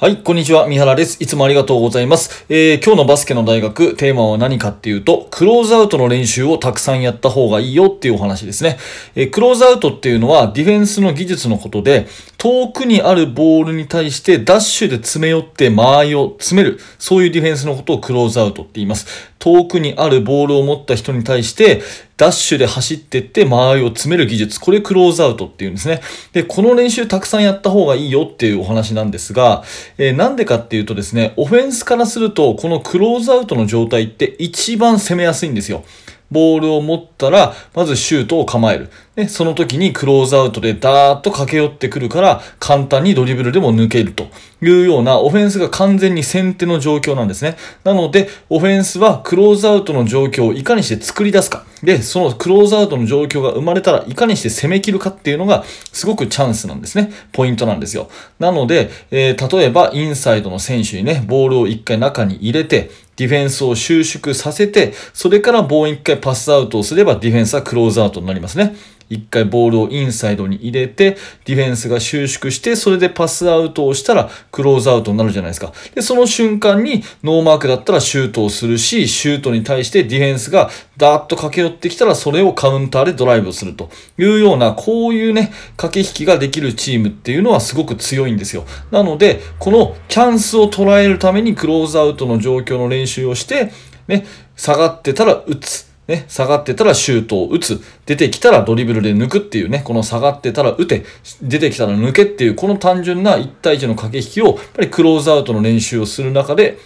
[0.00, 0.66] はい、こんにちは。
[0.66, 1.22] 三原です。
[1.22, 2.46] いつもありがとうございます。
[2.48, 8.78] えー、今日のバスケの大学、テーマは何かっていうと、クローズアウトの練習をたくさんやった方がいいよっていうお話ですね。
[9.14, 12.06] えー、クローズアウトっていうのは、ディフェンスの技術のことで、
[12.40, 16.80] 遠くにあるボールに対してダッシュで詰め寄って間合いを詰める。
[16.98, 19.30] そういうディフェンスのことをクローズアウトって言います。
[19.38, 21.82] 遠くにあるボールを持った人に対して、
[22.16, 24.58] ダッシュで走ってって間合いを詰める技術。
[24.58, 26.00] これクローズアウトっていうんですね。
[26.32, 29.62] で、この練習たくさんやった方がいいよっていうお話なんですが、
[29.98, 35.84] えーなんでかっていうとですね、オフェンスからすると、このクローズアウトの状態って一番攻めやすいんですよ。
[36.30, 38.90] ボールを持ったら、まずシュートを構える。
[39.16, 44.28] ね、その時にクローズアウトでダーッと駆け寄ってくるから、簡単にドリブルでも抜けると
[44.62, 47.56] いうような、オフェンスが完全に先手の状況なんですね。
[47.84, 51.64] なので、オフェンスはクローズアウトの状況をいかにして作り出すか。
[51.82, 57.12] で、そのクローズアウトの状況が生まれたらいかにして攻め切るかっていうのが、すごくチャンスなんですね。
[57.32, 58.10] ポイントなんですよ。
[58.38, 68.74] なので、えー例えばインサイドの選手にね、ボールを一回中に入れて、ディフェンスを収縮させて、それから棒一回パスアウトをすればディフェンスはクローズアウトになりますね。
[69.10, 75.72] 一回ボールをインサイドに入れて、ディフェンスが収縮して、それでパスアウトをしたらクローズアウトになるじゃないですか。
[75.94, 88.64] で、その瞬間にノーマークだったらシュートをするし、シュートに対してディフェンスがダーッと駆け寄ってきたらそれをカウンターでドライブをするというような、こういうね、駆け引きができるチームっていうのはすごく強いんですよ。
[88.92, 93.72] なので、このチャンスを捉えるためにクローズアウトの状況の練習をして、
[94.06, 94.24] ね、
[94.56, 95.89] 下がってたら打つ。
[96.10, 97.80] ね、下がってたらシュートを打つ。
[98.04, 101.04] 出てきたらドリブルで抜くっていうね、この下がってたら打て、
[101.40, 106.78] 出てきたら抜けっていう、この単純な1対1の駆け引きを、やっぱりクローズアウトの練習をする中で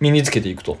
[0.00, 0.76] 身につけていくと。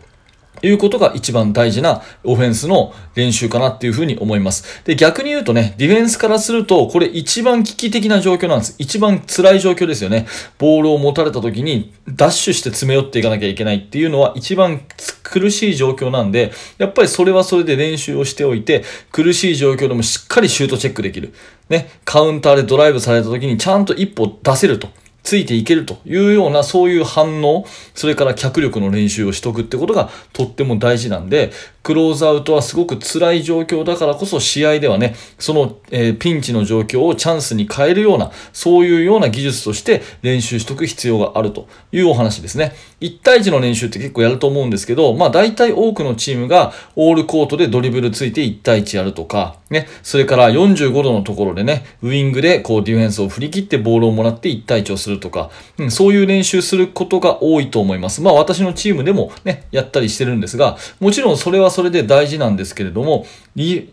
[0.62, 4.82] いうことが一番大事なオフェンスの練習かなっていうふうに思います。
[4.84, 8.74] で、逆に言うとね、ディフェンスからすると、これ一番危機的な状況なんです。
[8.78, 10.26] 一番辛い状況ですよね。
[10.58, 14.82] ボールを持たれた時に、ダッシュして詰め寄っていかなきゃいけないっていうのは一番
[15.22, 21.34] 苦しい状況なんで、やっぱりそれはそれで練習をしておいて、苦しい状況でもしっかりシュートチェックできる。
[21.68, 24.88] ね、カウンターでドライブされた時にちゃんと一歩出せると。
[25.24, 27.64] ついていけるというようなそういう反応、
[27.94, 31.50] それから脚力の練習をしとくってことがとっても大事なんで、
[31.84, 42.74] クローズアウトはすごく辛い状況だからこそ試合ではね、その、えーピンチの状況をチャンスに変えるような、そういうような技術として練習しとく必要があるというお話ですね。
[43.02, 58.22] 1対1の練習って結構やると思うんですけど、まあ大体多くのチームがオールコートでドリブルついて1対1やるとか、ね、それから45度のところでね、ウィングでこうディフェンスを振り切ってボールをもらって1対1をするとか、うん、そういう練習することが多いと思います。
[58.22, 63.26] まあ私のチームでもね、やったりしてるんですが、もちろんそれはそれで大事なんですけれども、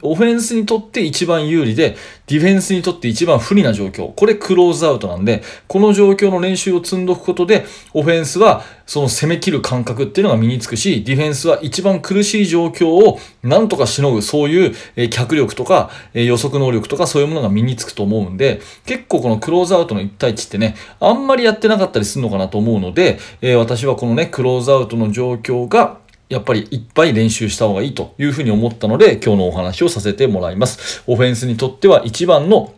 [0.02, 1.96] オフェンスにとって一番有利で、
[2.28, 4.12] ディフェンスにとって一番不利な状況。
[4.14, 23.20] これクローズアウトなんで、この状況の練習を積んどくことで、オフェンスはその攻め切る感覚っていうのが身につくし、ディフェンスは一番苦しい状況をなんとかしのぐ、そういう、脚力とか、予測能力とかそういうものが身につくと思うんで、結構このクローズアウトの1対1ってね、あんまりやってなかったりするのかなと思うので、
[23.58, 26.01] 私はこのね、クローズアウトの状況が、
[26.32, 31.04] やっぱりいっぱい練習した方がいいというふうに思ったので、今日のお話をさせてもらいます。
[31.06, 32.74] オフェンスにとっては一番の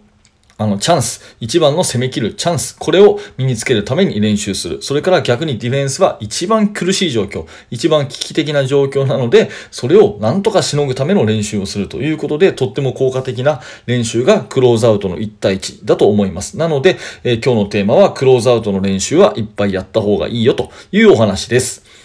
[0.58, 1.36] あの、チャンス。
[1.40, 2.78] 一番の攻め切るチャンス。
[2.78, 4.82] これを身につけるために練習する。
[4.82, 7.46] それから逆にディフェンスは一番苦しい状況。
[7.72, 16.58] 一番危機的な状況なので、それをなんとかしのぐための練習をするということで、とっても効果的な練習がクローズアウトの1対1だと思います。
[16.58, 22.03] なので、えー今日のテーマはクローズアウトの練習はいっぱいやった方がいいよというお話です。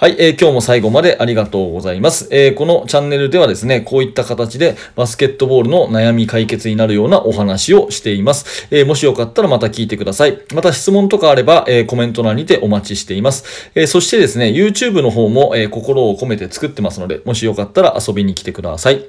[0.00, 2.26] はい、えー今日も最後までありがとうございます。
[2.30, 8.66] えーこのチャンネルではですね、こういった形でバスケットボールの悩み解決になるようなお話をしています。
[8.70, 10.40] えーもしよかったらまた聞いてください。
[10.54, 13.70] また質問とかあれば、えーコメント欄にてお待ちしています。
[13.74, 19.04] えそしてですね、YouTube の方も、え心を込めて作ってますので、もしよかったら遊びに来てください。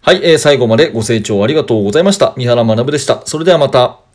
[0.00, 2.34] はい、えー最後までご清聴ありがとうございました。
[2.36, 3.22] 三原学でした。
[3.26, 4.09] それではまた。